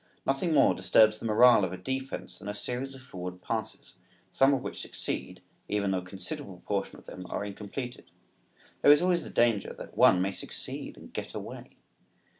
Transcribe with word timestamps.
Nothing 0.25 0.51
more 0.55 0.73
disturbs 0.73 1.19
the 1.19 1.25
morale 1.25 1.63
of 1.63 1.83
defense 1.83 2.39
than 2.39 2.47
a 2.47 2.55
series 2.55 2.95
of 2.95 3.03
forward 3.03 3.39
passes, 3.39 3.97
some 4.31 4.51
of 4.51 4.63
which 4.63 4.81
succeed 4.81 5.43
even 5.67 5.91
though 5.91 5.99
a 5.99 6.03
considerable 6.03 6.55
proportion 6.55 6.97
of 6.97 7.05
them 7.05 7.27
are 7.29 7.45
incompleted. 7.45 8.09
There 8.81 8.91
is 8.91 9.03
always 9.03 9.23
the 9.25 9.29
danger 9.29 9.73
that 9.77 9.95
one 9.95 10.19
may 10.19 10.31
succeed 10.31 10.97
and 10.97 11.13
get 11.13 11.35
away! 11.35 11.77